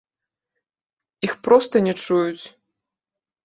Іх 1.29 1.37
проста 1.49 1.85
не 1.91 1.95
чуюць. 2.07 2.43